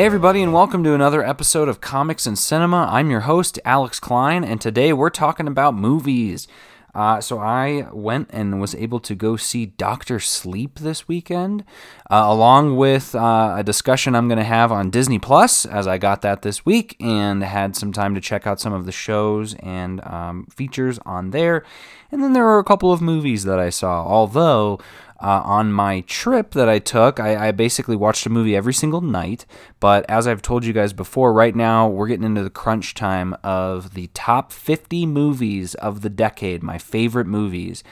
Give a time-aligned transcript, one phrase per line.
[0.00, 2.88] Hey, everybody, and welcome to another episode of Comics and Cinema.
[2.90, 6.48] I'm your host, Alex Klein, and today we're talking about movies.
[6.94, 11.64] Uh, so I went and was able to go see Doctor Sleep this weekend,
[12.10, 15.98] uh, along with uh, a discussion I'm going to have on Disney Plus, as I
[15.98, 19.52] got that this week and had some time to check out some of the shows
[19.56, 21.62] and um, features on there.
[22.10, 24.80] And then there were a couple of movies that I saw, although
[25.20, 29.02] uh, on my trip that I took, I, I, basically watched a movie every single
[29.02, 29.44] night.
[29.78, 33.36] But as I've told you guys before, right now we're getting into the crunch time
[33.44, 37.84] of the top 50 movies of the decade, my favorite movies.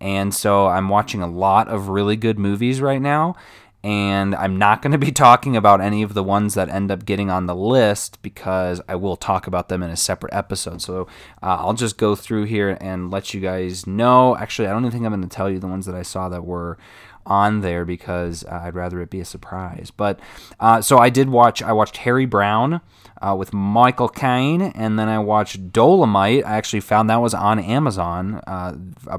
[0.00, 3.36] And so I'm watching a lot of really good movies right now
[3.84, 7.04] and I'm not going to be talking about any of the ones that end up
[7.04, 10.80] getting on the list because I will talk about them in a separate episode.
[10.80, 11.02] So
[11.42, 14.36] uh, I'll just go through here and let you guys know.
[14.36, 16.30] Actually, I don't even think I'm going to tell you the ones that I saw
[16.30, 16.78] that were
[17.26, 19.92] on there because uh, I'd rather it be a surprise.
[19.94, 20.18] But
[20.58, 21.62] uh, so I did watch.
[21.62, 22.80] I watched Harry Brown
[23.24, 26.44] uh, with Michael Caine, and then I watched Dolemite.
[26.44, 28.76] I actually found that was on Amazon, uh,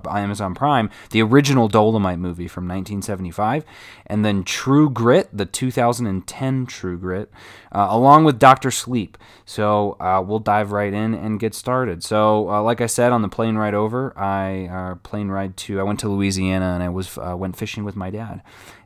[0.07, 3.65] Amazon Prime, the original Dolemite movie from 1975,
[4.05, 7.31] and then True Grit, the 2010 True Grit,
[7.71, 9.17] uh, along with Doctor Sleep.
[9.43, 12.03] So uh, we'll dive right in and get started.
[12.03, 15.99] So, like I said, on the plane ride over, I plane ride to I went
[16.01, 18.41] to Louisiana and I was went fishing with my dad.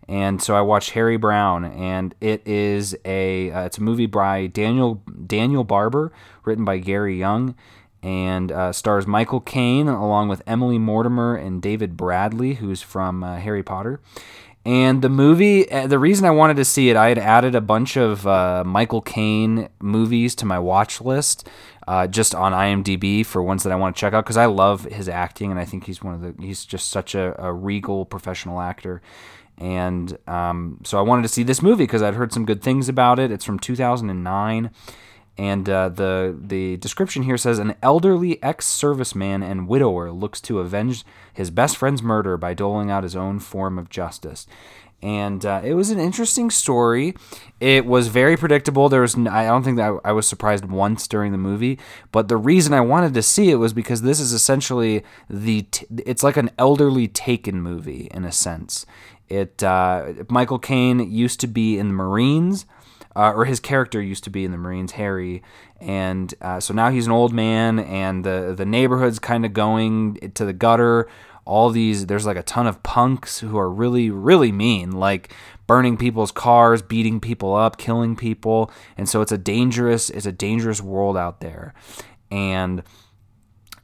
[0.09, 4.47] And so I watched Harry Brown, and it is a uh, it's a movie by
[4.47, 6.11] Daniel Daniel Barber,
[6.43, 7.53] written by Gary Young,
[8.01, 13.37] and uh, stars Michael Caine along with Emily Mortimer and David Bradley, who's from uh,
[13.37, 13.99] Harry Potter.
[14.65, 17.61] And the movie, uh, the reason I wanted to see it, I had added a
[17.61, 21.47] bunch of uh, Michael Caine movies to my watch list,
[21.87, 24.85] uh, just on IMDb for ones that I want to check out because I love
[24.85, 28.05] his acting and I think he's one of the he's just such a, a regal
[28.05, 29.03] professional actor.
[29.59, 32.89] And um, so I wanted to see this movie because I'd heard some good things
[32.89, 33.31] about it.
[33.31, 34.71] It's from 2009
[35.39, 41.05] and uh, the the description here says an elderly ex-serviceman and widower looks to avenge
[41.33, 44.45] his best friend's murder by doling out his own form of justice.
[45.01, 47.13] And uh, it was an interesting story.
[47.61, 48.89] It was very predictable.
[48.89, 51.79] There was I don't think that I was surprised once during the movie,
[52.11, 55.87] but the reason I wanted to see it was because this is essentially the t-
[56.05, 58.85] it's like an elderly Taken movie in a sense.
[59.29, 62.65] It uh, Michael Caine used to be in the Marines
[63.15, 65.41] uh, or his character used to be in the Marines, Harry,
[65.79, 70.15] and uh, so now he's an old man, and the the neighborhood's kind of going
[70.35, 71.07] to the gutter.
[71.45, 75.33] All these, there's like a ton of punks who are really, really mean, like
[75.65, 80.31] burning people's cars, beating people up, killing people, and so it's a dangerous, it's a
[80.31, 81.73] dangerous world out there,
[82.29, 82.83] and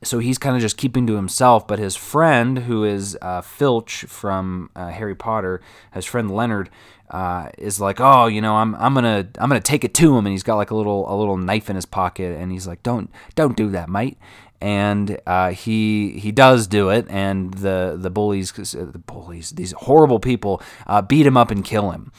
[0.05, 1.67] so he's kind of just keeping to himself.
[1.67, 5.61] But his friend, who is uh, Filch from uh, Harry Potter,
[5.93, 6.69] his friend Leonard,
[7.09, 10.25] uh, is like, oh, you know, I'm I'm gonna I'm gonna take it to him,
[10.25, 12.83] and he's got like a little a little knife in his pocket, and he's like,
[12.83, 14.17] don't don't do that, mate.
[14.61, 20.19] And uh, he he does do it, and the the bullies the bullies these horrible
[20.19, 22.11] people uh, beat him up and kill him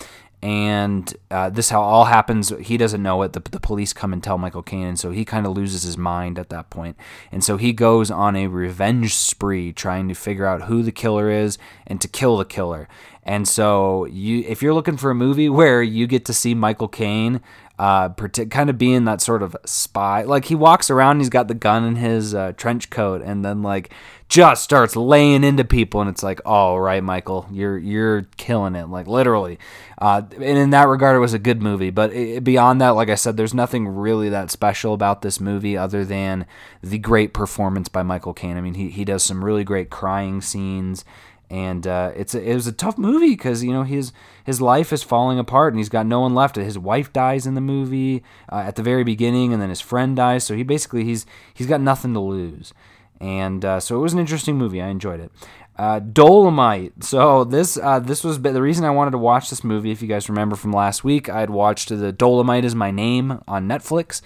[0.47, 2.51] and uh, this how all happens.
[2.61, 3.33] He doesn't know it.
[3.33, 5.99] The, the police come and tell Michael Caine, and so he kind of loses his
[5.99, 6.97] mind at that point.
[7.33, 11.33] And so he goes on a revenge spree, trying to figure out who the killer
[11.33, 12.87] is and to kill the killer.
[13.25, 16.87] And so you, if you're looking for a movie where you get to see Michael
[16.87, 17.41] Caine
[17.78, 20.22] uh, kind of being that sort of spy.
[20.22, 23.62] Like he walks around, he's got the gun in his uh, trench coat, and then
[23.62, 23.92] like
[24.28, 28.88] just starts laying into people, and it's like, all right, Michael, you're you're killing it,
[28.88, 29.59] like literally.
[29.98, 31.91] Uh, and in that regard, it was a good movie.
[31.91, 35.76] But it, beyond that, like I said, there's nothing really that special about this movie
[35.76, 36.47] other than
[36.82, 38.56] the great performance by Michael Caine.
[38.56, 41.04] I mean, he he does some really great crying scenes
[41.51, 44.12] and uh, it's a, it was a tough movie because you know his
[44.45, 46.57] his life is falling apart and he's got no one left.
[46.57, 50.17] His wife dies in the movie uh, at the very beginning, and then his friend
[50.17, 50.45] dies.
[50.45, 52.73] So he basically he's he's got nothing to lose,
[53.21, 54.82] and uh, so it was an interesting movie.
[54.82, 55.31] I enjoyed it.
[55.79, 57.05] Uh, Dolemite.
[57.05, 59.91] So this uh, this was the reason I wanted to watch this movie.
[59.91, 63.41] If you guys remember from last week, I had watched the Dolemite is my name
[63.47, 64.23] on Netflix,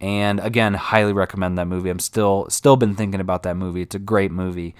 [0.00, 1.90] and again, highly recommend that movie.
[1.90, 3.82] I'm still still been thinking about that movie.
[3.82, 4.74] It's a great movie.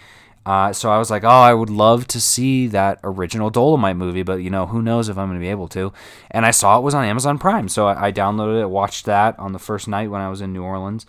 [0.47, 4.23] Uh, so I was like, oh, I would love to see that original Dolemite movie,
[4.23, 5.93] but you know, who knows if I'm going to be able to.
[6.31, 9.37] And I saw it was on Amazon Prime, so I, I downloaded it, watched that
[9.41, 11.05] on the first night when I was in New Orleans,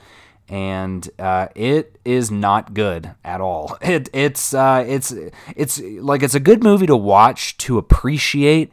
[0.49, 3.77] and uh, it is not good at all.
[3.83, 5.13] It it's uh, it's
[5.55, 8.71] it's like it's a good movie to watch to appreciate.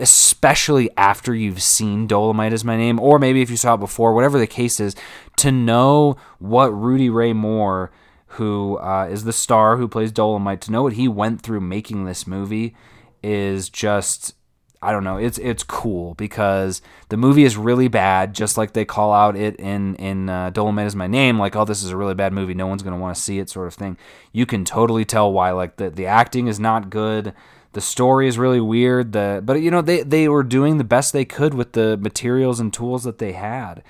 [0.00, 4.14] Especially after you've seen Dolemite is my name, or maybe if you saw it before,
[4.14, 4.94] whatever the case is,
[5.38, 7.90] to know what Rudy Ray Moore
[8.32, 12.04] who uh, is the star who plays Dolemite, to know what he went through making
[12.04, 12.74] this movie
[13.22, 14.34] is just
[14.80, 15.16] I don't know.
[15.16, 19.56] It's it's cool because the movie is really bad, just like they call out it
[19.56, 22.54] in in uh, Dolemite is my name, like oh this is a really bad movie,
[22.54, 23.96] no one's gonna want to see it, sort of thing.
[24.32, 25.50] You can totally tell why.
[25.50, 27.34] Like the the acting is not good,
[27.72, 29.12] the story is really weird.
[29.12, 32.60] The but you know they they were doing the best they could with the materials
[32.60, 33.82] and tools that they had,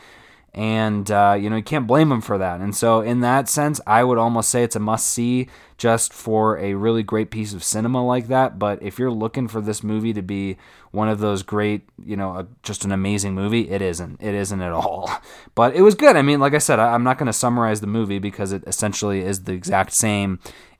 [0.55, 2.61] and uh, you know you can't blame them for that.
[2.61, 6.59] And so in that sense, I would almost say it's a must see just for
[6.59, 8.59] a really great piece of cinema like that.
[8.59, 10.57] But if you're looking for this movie to be
[10.91, 14.21] one of those great, you know, just an amazing movie, it isn't.
[14.21, 15.11] It isn't at all.
[15.55, 16.15] But it was good.
[16.15, 18.63] I mean, like I said, I, I'm not going to summarize the movie because it
[18.65, 20.39] essentially is the exact same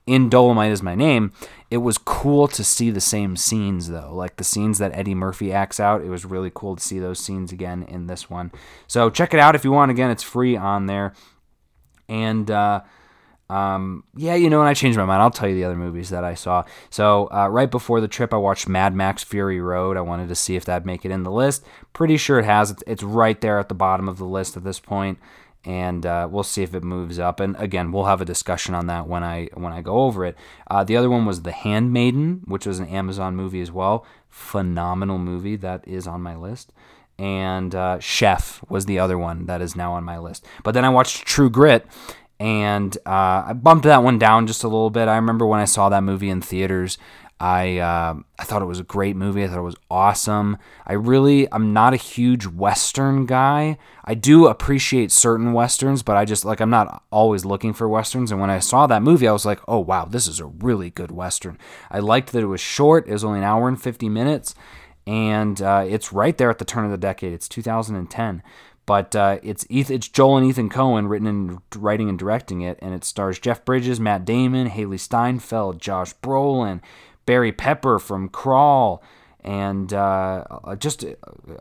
[0.09, 1.31] in Dolemite is my name,
[1.69, 5.53] it was cool to see the same scenes though, like the scenes that Eddie Murphy
[5.53, 6.01] acts out.
[6.01, 8.51] It was really cool to see those scenes again in this one.
[8.87, 9.91] So check it out if you want.
[9.91, 11.13] Again, it's free on there.
[12.07, 12.81] And uh,
[13.51, 16.09] um, yeah, you know, when I changed my mind, I'll tell you the other movies
[16.09, 16.63] that I saw.
[16.89, 19.95] So uh, right before the trip, I watched Mad Max Fury Road.
[19.95, 21.63] I wanted to see if that'd make it in the list.
[21.93, 22.75] Pretty sure it has.
[22.87, 25.19] It's right there at the bottom of the list at this point
[25.65, 27.39] and uh, we'll see if it moves up.
[27.39, 30.35] And again, we'll have a discussion on that when I when I go over it.
[30.69, 34.05] Uh, the other one was The Handmaiden, which was an Amazon movie as well.
[34.29, 36.71] Phenomenal movie that is on my list.
[37.17, 40.45] And uh, Chef was the other one that is now on my list.
[40.63, 41.85] But then I watched True Grit,
[42.39, 45.09] and uh, I bumped that one down just a little bit.
[45.09, 46.97] I remember when I saw that movie in theaters.
[47.39, 49.43] I uh, I thought it was a great movie.
[49.43, 50.57] I thought it was awesome.
[50.85, 53.77] I really I'm not a huge western guy.
[54.03, 58.31] I do appreciate certain westerns, but I just like I'm not always looking for westerns.
[58.31, 60.89] And when I saw that movie, I was like, oh wow, this is a really
[60.89, 61.57] good western.
[61.89, 63.07] I liked that it was short.
[63.07, 64.53] It was only an hour and 50 minutes,
[65.07, 67.31] and uh, it's right there at the turn of the decade.
[67.31, 68.43] It's 2010.
[68.85, 72.79] But uh, it's Ethan, it's Joel and Ethan Coen written and writing and directing it,
[72.81, 76.81] and it stars Jeff Bridges, Matt Damon, Hailee Steinfeld, Josh Brolin,
[77.29, 79.03] Barry Pepper from Crawl,
[79.41, 80.43] and uh,
[80.79, 81.05] just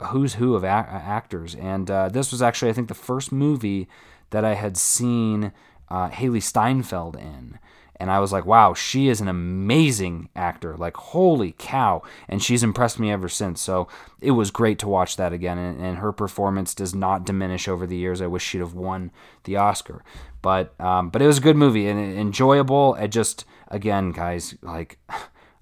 [0.07, 1.55] who's who of a- actors.
[1.55, 3.87] And uh, this was actually, I think, the first movie
[4.31, 5.53] that I had seen
[5.91, 7.59] uh, Hailee Steinfeld in.
[8.01, 10.75] And I was like, wow, she is an amazing actor.
[10.75, 12.01] Like, holy cow.
[12.31, 13.61] And she's impressed me ever since.
[13.61, 13.89] So
[14.23, 15.59] it was great to watch that again.
[15.59, 18.23] And, and her performance does not diminish over the years.
[18.23, 19.11] I wish she'd have won
[19.45, 20.03] the Oscar.
[20.41, 22.95] But, um, but it was a good movie and enjoyable.
[22.95, 24.99] It just, again, guys, like.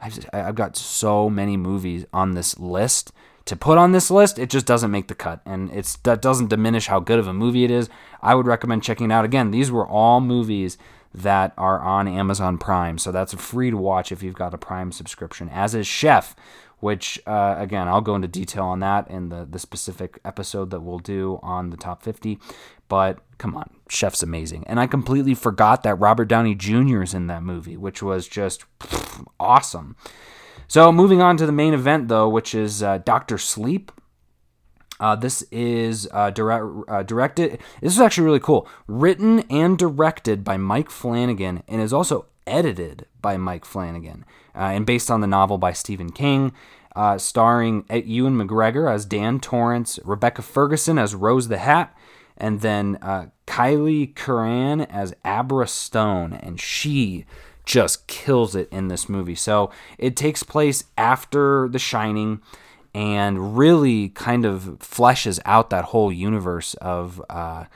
[0.00, 3.12] I've, I've got so many movies on this list
[3.46, 6.48] to put on this list, it just doesn't make the cut, and it's that doesn't
[6.48, 7.88] diminish how good of a movie it is.
[8.20, 9.24] I would recommend checking it out.
[9.24, 10.76] Again, these were all movies
[11.16, 14.92] that are on Amazon Prime, so that's free to watch if you've got a Prime
[14.92, 15.48] subscription.
[15.48, 16.36] As is Chef,
[16.78, 20.80] which uh, again I'll go into detail on that in the the specific episode that
[20.80, 22.38] we'll do on the top 50.
[22.88, 24.64] But come on, Chef's amazing.
[24.66, 27.02] And I completely forgot that Robert Downey Jr.
[27.02, 29.96] is in that movie, which was just pff, awesome.
[30.68, 33.92] So, moving on to the main event, though, which is uh, Doctor Sleep.
[34.98, 37.60] Uh, this is uh, direct, uh, directed.
[37.80, 38.68] This is actually really cool.
[38.86, 44.86] Written and directed by Mike Flanagan, and is also edited by Mike Flanagan, uh, and
[44.86, 46.52] based on the novel by Stephen King.
[46.94, 51.94] Uh, starring Ewan McGregor as Dan Torrance, Rebecca Ferguson as Rose the Hat,
[52.38, 57.26] and then uh, Kyliegh Curran as Abra Stone, and she
[57.66, 59.34] just kills it in this movie.
[59.34, 62.40] So it takes place after The Shining
[62.96, 67.66] and really kind of fleshes out that whole universe of uh,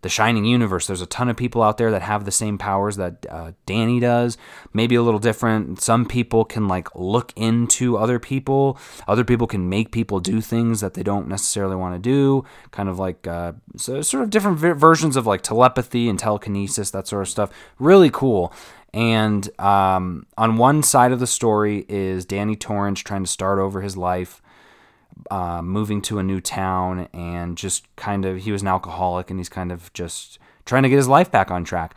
[0.00, 0.86] the Shining universe.
[0.86, 4.00] There's a ton of people out there that have the same powers that uh, Danny
[4.00, 4.38] does,
[4.72, 5.82] maybe a little different.
[5.82, 8.78] Some people can like look into other people.
[9.06, 12.46] Other people can make people do things that they don't necessarily want to do.
[12.70, 17.06] Kind of like uh, so sort of different versions of like telepathy and telekinesis, that
[17.06, 17.50] sort of stuff.
[17.78, 18.50] Really cool.
[18.94, 23.82] And um, on one side of the story is Danny Torrance trying to start over
[23.82, 24.40] his life
[25.30, 29.38] uh, moving to a new town and just kind of he was an alcoholic and
[29.38, 31.94] he's kind of just trying to get his life back on track.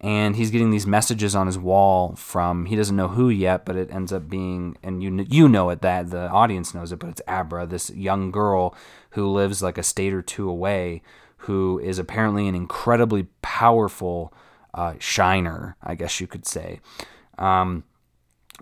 [0.00, 3.76] And he's getting these messages on his wall from he doesn't know who yet but
[3.76, 7.08] it ends up being and you you know it that the audience knows it but
[7.08, 8.74] it's Abra this young girl
[9.10, 11.02] who lives like a state or two away
[11.36, 14.34] who is apparently an incredibly powerful
[14.74, 16.80] uh, shiner I guess you could say.
[17.38, 17.84] Um,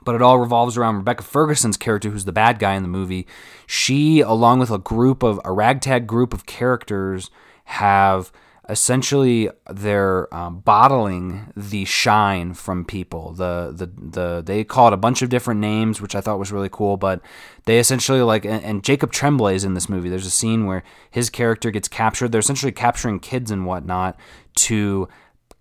[0.05, 3.27] but it all revolves around Rebecca Ferguson's character, who's the bad guy in the movie.
[3.67, 7.31] She, along with a group of a ragtag group of characters,
[7.65, 8.33] have
[8.69, 13.33] essentially they're um, bottling the shine from people.
[13.33, 16.53] The, the the they call it a bunch of different names, which I thought was
[16.53, 16.97] really cool.
[16.97, 17.21] But
[17.65, 20.09] they essentially like and, and Jacob Tremblay is in this movie.
[20.09, 22.31] There's a scene where his character gets captured.
[22.33, 24.19] They're essentially capturing kids and whatnot
[24.57, 25.09] to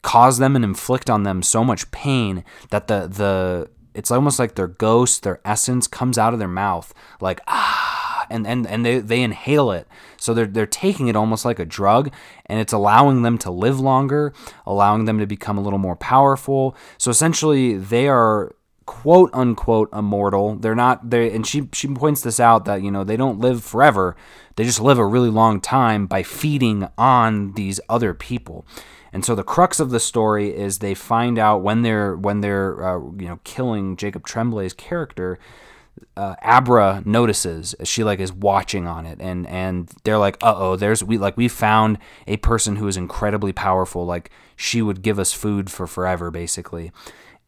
[0.01, 3.69] cause them and inflict on them so much pain that the the
[3.99, 8.47] It's almost like their ghost, their essence comes out of their mouth, like ah, and
[8.47, 9.89] and and they they inhale it.
[10.15, 12.09] So they're they're taking it almost like a drug,
[12.45, 14.31] and it's allowing them to live longer,
[14.65, 16.77] allowing them to become a little more powerful.
[16.97, 20.55] So essentially, they are quote unquote immortal.
[20.55, 23.65] They're not they and she she points this out that you know they don't live
[23.65, 24.15] forever.
[24.59, 28.65] They just live a really long time by feeding on these other people.
[29.13, 32.83] And so the crux of the story is they find out when they're when they're
[32.85, 35.39] uh, you know killing Jacob Tremblay's character.
[36.17, 40.75] Uh, Abra notices she like is watching on it, and and they're like, uh oh,
[40.75, 41.97] there's we like we found
[42.27, 44.05] a person who is incredibly powerful.
[44.05, 46.91] Like she would give us food for forever, basically.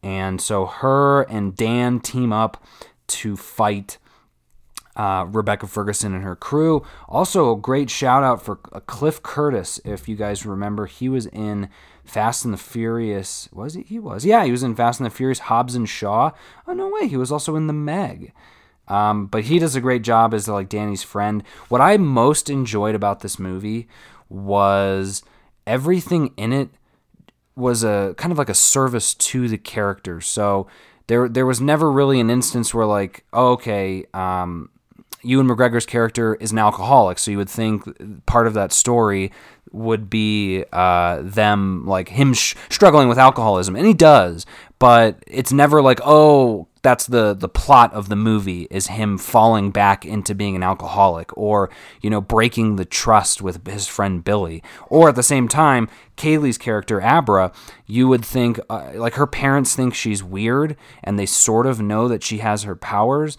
[0.02, 2.64] And so her and Dan team up
[3.08, 3.98] to fight
[4.96, 6.84] uh, Rebecca Ferguson and her crew.
[7.08, 9.80] Also, a great shout out for uh, Cliff Curtis.
[9.84, 11.68] If you guys remember, he was in
[12.04, 13.48] Fast and the Furious.
[13.52, 13.82] Was he?
[13.82, 14.24] He was.
[14.24, 15.40] Yeah, he was in Fast and the Furious.
[15.40, 16.32] Hobbs and Shaw.
[16.66, 18.32] Oh no way, he was also in the Meg.
[18.88, 21.42] Um, but he does a great job as like Danny's friend.
[21.68, 23.88] What I most enjoyed about this movie
[24.28, 25.22] was
[25.66, 26.70] everything in it
[27.54, 30.26] was a kind of like a service to the characters.
[30.26, 30.66] So
[31.06, 34.70] there there was never really an instance where like, oh, okay, um,
[35.22, 39.32] Ewan McGregor's character is an alcoholic, so you would think part of that story
[39.70, 44.44] would be uh, them like him sh- struggling with alcoholism, and he does,
[44.78, 49.70] but it's never like oh that's the the plot of the movie is him falling
[49.70, 54.62] back into being an alcoholic or you know breaking the trust with his friend Billy.
[54.88, 57.52] Or at the same time Kaylee's character Abra
[57.86, 62.08] you would think uh, like her parents think she's weird and they sort of know
[62.08, 63.38] that she has her powers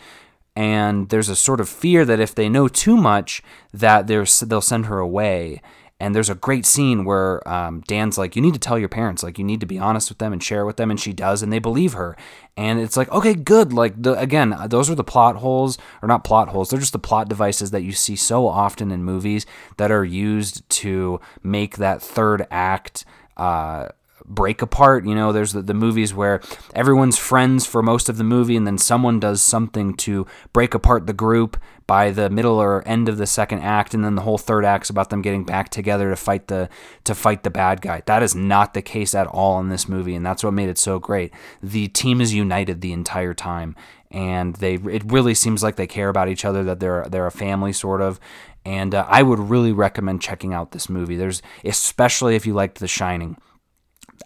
[0.56, 3.42] and there's a sort of fear that if they know too much
[3.74, 5.62] that they'll send her away
[6.04, 9.24] and there's a great scene where um, Dan's like, "You need to tell your parents.
[9.24, 11.42] Like, you need to be honest with them and share with them." And she does,
[11.42, 12.18] and they believe her.
[12.58, 13.72] And it's like, okay, good.
[13.72, 16.70] Like, the, again, those are the plot holes, or not plot holes.
[16.70, 19.46] They're just the plot devices that you see so often in movies
[19.78, 23.06] that are used to make that third act.
[23.38, 23.88] Uh,
[24.26, 25.06] break apart.
[25.06, 26.42] You know, there's the, the movies where
[26.74, 31.08] everyone's friends for most of the movie, and then someone does something to break apart
[31.08, 34.38] the group by the middle or end of the second act, and then the whole
[34.38, 36.70] third act's about them getting back together to fight the
[37.04, 38.02] to fight the bad guy.
[38.06, 40.78] That is not the case at all in this movie, and that's what made it
[40.78, 41.34] so great.
[41.62, 43.76] The team is united the entire time,
[44.12, 47.32] and they it really seems like they care about each other, that they're they're a
[47.32, 48.20] family sort of.
[48.66, 51.18] And uh, I would really recommend checking out this movie.
[51.18, 53.36] There's especially if you liked The Shining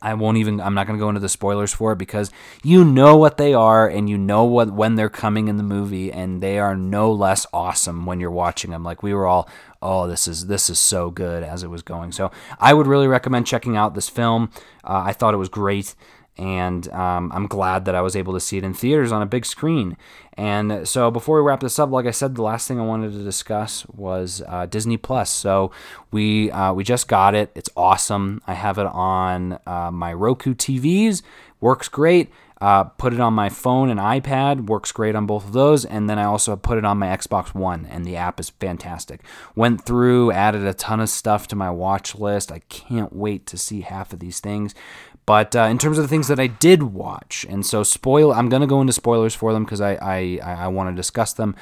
[0.02, 2.32] I won't even I'm not going to go into the spoilers for it because
[2.64, 6.12] you know what they are and you know what when they're coming in the movie
[6.12, 9.50] and they are no less awesome when you're watching them like we were all
[9.82, 12.12] oh this is this is so good as it was going.
[12.12, 14.52] So I would really recommend checking out this film.
[14.84, 15.96] Uh, I thought it was great
[16.38, 19.26] and um, I'm glad that I was able to see it in theaters on a
[19.26, 19.98] big screen.
[20.34, 23.12] And so, before we wrap this up, like I said, the last thing I wanted
[23.14, 25.32] to discuss was uh, Disney Plus.
[25.32, 25.72] So
[26.12, 27.52] we uh, we just got it.
[27.56, 28.42] It's awesome.
[28.46, 31.24] I have it on uh, my Roku TVs.
[31.60, 32.30] Works great.
[32.60, 35.86] Uh, put it on my phone and iPad, works great on both of those.
[35.86, 39.22] And then I also put it on my Xbox One, and the app is fantastic.
[39.56, 42.52] Went through, added a ton of stuff to my watch list.
[42.52, 44.74] I can't wait to see half of these things.
[45.28, 48.50] But uh, in terms of the things that I did watch, and so spoil, I'm
[48.50, 51.56] gonna go into spoilers for them because I I, I want to discuss them.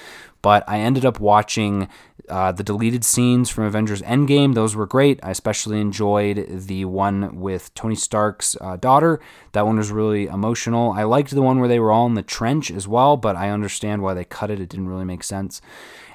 [0.43, 1.89] But I ended up watching
[2.29, 4.53] uh, the deleted scenes from Avengers Endgame.
[4.53, 5.19] Those were great.
[5.23, 9.19] I especially enjoyed the one with Tony Stark's uh, daughter.
[9.51, 10.91] That one was really emotional.
[10.91, 13.49] I liked the one where they were all in the trench as well, but I
[13.49, 14.59] understand why they cut it.
[14.59, 15.61] It didn't really make sense.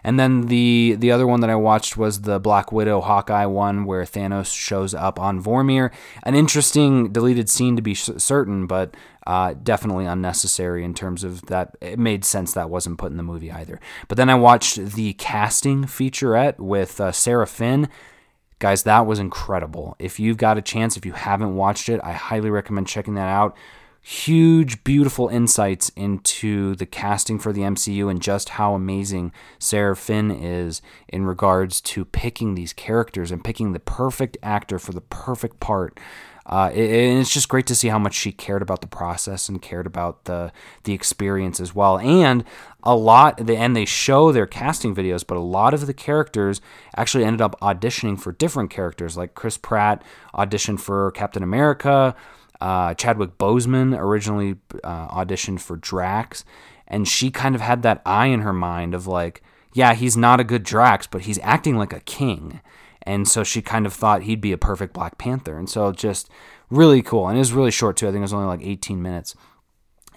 [0.03, 3.85] And then the the other one that I watched was the Black Widow Hawkeye one
[3.85, 5.91] where Thanos shows up on Vormir.
[6.23, 8.95] An interesting deleted scene to be certain, but
[9.27, 11.77] uh, definitely unnecessary in terms of that.
[11.81, 13.81] It made sense that wasn't put in the movie either.
[14.09, 17.89] But then I watched the casting featurette with uh, Sarah Finn.
[18.59, 19.97] Guys, that was incredible.
[19.99, 23.29] If you've got a chance, if you haven't watched it, I highly recommend checking that
[23.29, 23.57] out
[24.03, 30.31] huge, beautiful insights into the casting for the MCU and just how amazing Sarah Finn
[30.31, 35.61] is in regards to picking these characters and picking the perfect actor for the perfect
[35.61, 36.01] part.
[36.47, 39.63] Uh, and it's just great to see how much she cared about the process and
[39.63, 40.53] cared about the
[40.85, 41.99] the experience as well.
[41.99, 42.45] And
[42.83, 46.61] a lot, and they show their casting videos, but a lot of the characters
[46.97, 49.17] actually ended up auditioning for different characters.
[49.17, 50.03] Like Chris Pratt
[50.35, 52.15] auditioned for Captain America.
[52.61, 56.45] Uh, Chadwick Boseman originally uh, auditioned for Drax,
[56.87, 59.43] and she kind of had that eye in her mind of like,
[59.73, 62.61] yeah, he's not a good Drax, but he's acting like a king.
[63.03, 65.59] And so she kind of thought he'd be a perfect Black Panther.
[65.59, 66.29] And so just
[66.71, 67.29] really cool.
[67.29, 68.07] And it was really short too.
[68.07, 69.35] I think it was only like 18 minutes.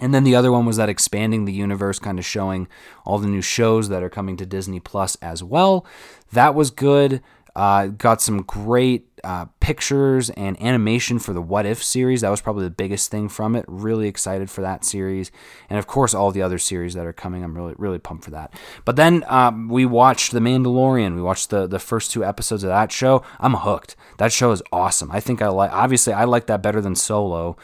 [0.00, 2.66] And then the other one was that expanding the universe, kind of showing
[3.04, 5.86] all the new shows that are coming to Disney Plus as well.
[6.32, 7.22] That was good.
[7.56, 12.20] Uh, got some great uh, pictures and animation for the What If series.
[12.20, 13.64] That was probably the biggest thing from it.
[13.68, 15.30] Really excited for that series,
[15.70, 17.42] and of course all the other series that are coming.
[17.42, 18.52] I'm really really pumped for that.
[18.84, 21.14] But then um, we watched The Mandalorian.
[21.14, 23.22] We watched the the first two episodes of that show.
[23.40, 23.96] I'm hooked.
[24.18, 25.10] That show is awesome.
[25.10, 25.72] I think I like.
[25.72, 27.56] Obviously, I like that better than Solo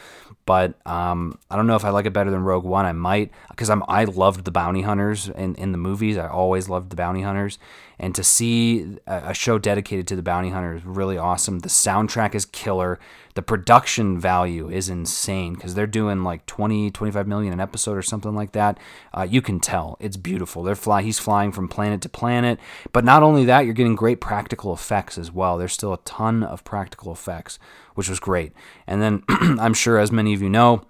[0.45, 2.85] but um, I don't know if I like it better than Rogue One.
[2.85, 6.17] I might because I'm I loved the bounty hunters in, in the movies.
[6.17, 7.59] I always loved the bounty hunters,
[7.99, 11.59] and to see a, a show dedicated to the bounty hunters is really awesome.
[11.59, 12.99] The soundtrack is killer.
[13.33, 18.01] The production value is insane because they're doing like 20, 25 million an episode or
[18.01, 18.77] something like that.
[19.13, 20.63] Uh, you can tell it's beautiful.
[20.63, 21.01] They're fly.
[21.01, 22.59] He's flying from planet to planet,
[22.91, 25.57] but not only that, you're getting great practical effects as well.
[25.57, 27.57] There's still a ton of practical effects
[27.95, 28.53] which was great.
[28.87, 30.83] And then I'm sure, as many of you know,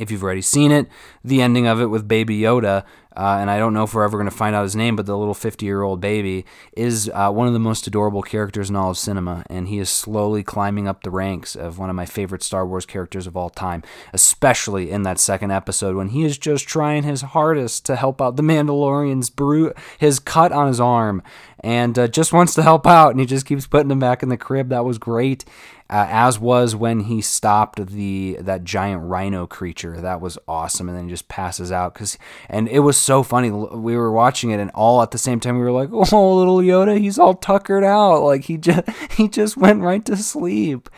[0.00, 0.88] if you've already seen it,
[1.22, 2.84] the ending of it with Baby Yoda,
[3.16, 5.04] uh, and I don't know if we're ever going to find out his name, but
[5.04, 6.46] the little 50 year old baby
[6.76, 9.90] is uh, one of the most adorable characters in all of cinema, and he is
[9.90, 13.50] slowly climbing up the ranks of one of my favorite Star Wars characters of all
[13.50, 13.82] time,
[14.12, 18.36] especially in that second episode when he is just trying his hardest to help out
[18.36, 21.22] the Mandalorian's bru- his cut on his arm,
[21.58, 24.28] and uh, just wants to help out, and he just keeps putting him back in
[24.28, 24.68] the crib.
[24.68, 25.44] That was great
[25.90, 30.00] uh, as was when he stopped the that giant rhino creature.
[30.00, 32.16] That was awesome, and then he just passes out because
[32.48, 33.50] and it was so funny.
[33.50, 36.58] We were watching it, and all at the same time we were like, "Oh, little
[36.58, 40.88] Yoda, he's all tuckered out, like he just he just went right to sleep."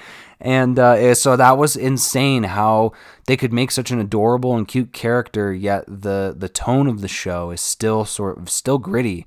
[0.42, 2.92] And uh, eh, so that was insane how
[3.26, 7.08] they could make such an adorable and cute character, yet the the tone of the
[7.08, 9.26] show is still sort of still gritty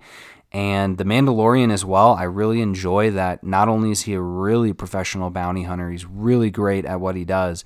[0.51, 2.13] and The Mandalorian as well.
[2.13, 3.43] I really enjoy that.
[3.43, 7.25] Not only is he a really professional bounty hunter, he's really great at what he
[7.25, 7.63] does,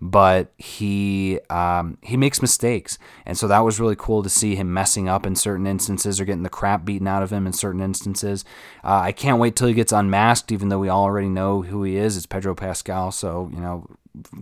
[0.00, 4.74] but he um, he makes mistakes, and so that was really cool to see him
[4.74, 7.80] messing up in certain instances or getting the crap beaten out of him in certain
[7.80, 8.44] instances.
[8.82, 11.96] Uh, I can't wait till he gets unmasked, even though we already know who he
[11.96, 12.16] is.
[12.16, 13.86] It's Pedro Pascal, so you know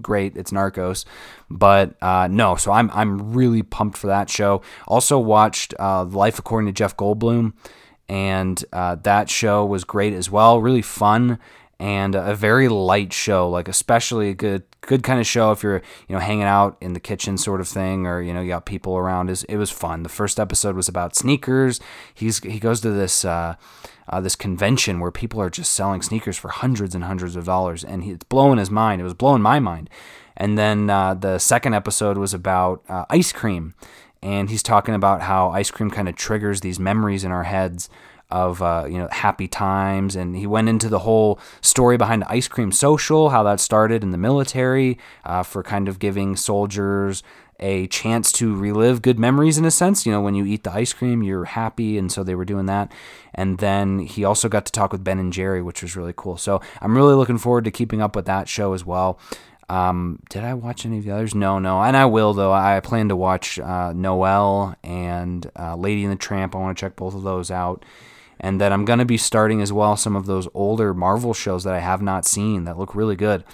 [0.01, 0.37] great.
[0.37, 1.05] It's Narcos,
[1.51, 2.57] but uh, no.
[2.57, 4.62] So I'm I'm really pumped for that show.
[4.88, 7.53] Also watched uh, Life According to Jeff Goldblum
[8.11, 10.61] and uh, that show was great as well.
[10.61, 11.38] Really fun
[11.79, 15.81] and a very light show, like especially a good good kind of show if you're
[16.09, 18.66] you know hanging out in the kitchen sort of thing, or you know you got
[18.66, 19.31] people around.
[19.31, 20.03] Is it was fun.
[20.03, 21.79] The first episode was about sneakers.
[22.12, 23.25] He's he goes to this.
[23.25, 23.55] Uh,
[24.12, 27.85] uh, this convention where people are just selling sneakers for hundreds and hundreds of dollars,
[27.85, 29.01] and he, it's blowing his mind.
[29.01, 29.88] It was blowing my mind.
[30.37, 33.73] And then uh, the second episode was about uh, ice cream,
[34.23, 37.89] and he's talking about how ice cream kind of triggers these memories in our heads
[38.31, 42.47] of uh, you know happy times and he went into the whole story behind ice
[42.47, 47.23] cream social how that started in the military uh, for kind of giving soldiers
[47.61, 50.07] a chance to relive good memories in a sense.
[50.07, 52.67] You know when you eat the ice cream you're happy and so they were doing
[52.67, 52.91] that.
[53.35, 56.37] And then he also got to talk with ben and jerry which was really cool.
[56.37, 59.19] So i'm really looking forward to keeping up with that show as well
[59.71, 61.33] um, did I watch any of the others?
[61.33, 62.53] No, no, and I will though.
[62.53, 66.57] I plan to watch uh, Noelle and uh, Lady and the Tramp.
[66.57, 67.85] I want to check both of those out,
[68.41, 71.75] and then I'm gonna be starting as well some of those older Marvel shows that
[71.75, 73.45] I have not seen that look really good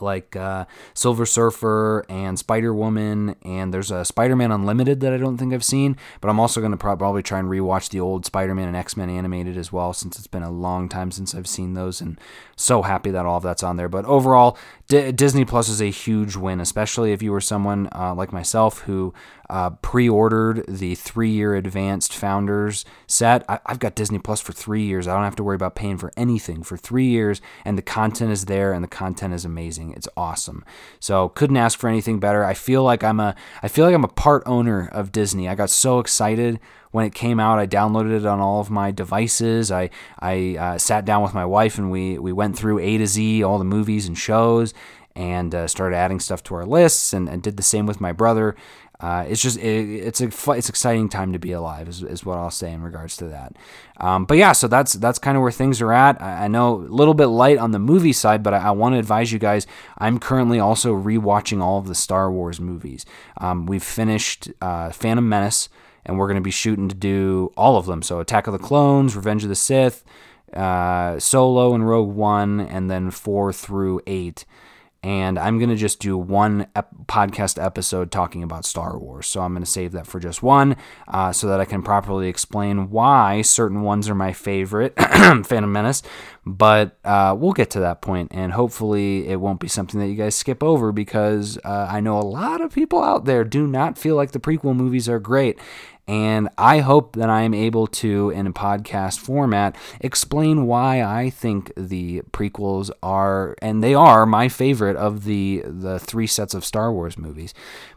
[0.00, 5.16] like uh, Silver Surfer and Spider Woman, and there's a Spider Man Unlimited that I
[5.16, 8.26] don't think I've seen, but I'm also going to probably try and rewatch the old
[8.26, 11.34] Spider Man and X Men animated as well, since it's been a long time since
[11.34, 12.20] I've seen those, and
[12.56, 13.88] so happy that all of that's on there.
[13.88, 14.56] But overall,
[14.88, 18.80] D- Disney Plus is a huge win, especially if you were someone uh, like myself
[18.80, 19.12] who
[19.50, 23.44] uh, pre-ordered the three-year advanced Founders set.
[23.48, 25.08] I- have got Disney Plus for three years.
[25.08, 28.30] I don't have to worry about paying for anything for three years, and the content
[28.30, 29.92] is there, and the content is amazing.
[29.92, 30.64] It's awesome.
[31.00, 32.44] So couldn't ask for anything better.
[32.44, 35.48] I feel like I'm a I feel like I'm a part owner of Disney.
[35.48, 37.58] I got so excited when it came out.
[37.58, 39.70] I downloaded it on all of my devices.
[39.70, 43.06] I I uh, sat down with my wife and we we went through A to
[43.06, 44.74] Z all the movies and shows
[45.14, 48.12] and uh, started adding stuff to our lists and, and did the same with my
[48.12, 48.54] brother.
[49.00, 52.36] Uh, it's just it, it's a it's exciting time to be alive is, is what
[52.36, 53.54] I'll say in regards to that.
[53.98, 56.20] Um, but yeah, so that's that's kind of where things are at.
[56.20, 58.96] I, I, know a little bit light on the movie side, but I, I want
[58.96, 59.68] to advise you guys.
[59.98, 63.06] I'm currently also rewatching all of the Star Wars movies.
[63.36, 65.68] Um, we've finished uh, Phantom Menace
[66.08, 68.02] and we're going to be shooting to do all of them.
[68.02, 70.04] So Attack of the Clones, Revenge of the Sith,
[70.54, 74.44] uh, Solo and Rogue One, and then four through eight.
[75.02, 79.28] And I'm going to just do one ep- podcast episode talking about Star Wars.
[79.28, 82.28] So I'm going to save that for just one uh, so that I can properly
[82.28, 86.02] explain why certain ones are my favorite, Phantom Menace.
[86.44, 90.14] But uh, we'll get to that point, and hopefully it won't be something that you
[90.14, 93.98] guys skip over because uh, I know a lot of people out there do not
[93.98, 95.58] feel like the prequel movies are great.
[96.08, 101.70] And I hope that I'm able to, in a podcast format, explain why I think
[101.76, 106.90] the prequels are, and they are my favorite of the the three sets of Star
[106.90, 107.52] Wars movies.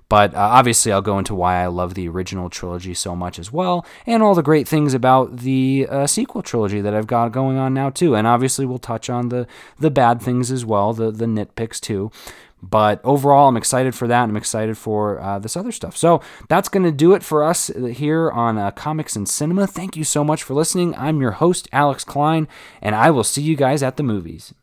[0.09, 3.49] But uh, obviously, I'll go into why I love the original trilogy so much as
[3.49, 7.57] well, and all the great things about the uh, sequel trilogy that I've got going
[7.57, 8.13] on now too.
[8.15, 9.47] And obviously, we'll touch on the
[9.79, 12.11] the bad things as well, the the nitpicks too.
[12.61, 14.23] But overall, I'm excited for that.
[14.23, 15.97] And I'm excited for uh, this other stuff.
[15.97, 19.67] So that's going to do it for us here on uh, Comics and Cinema.
[19.67, 20.95] Thank you so much for listening.
[20.95, 22.47] I'm your host, Alex Klein,
[22.81, 24.53] and I will see you guys at the movies.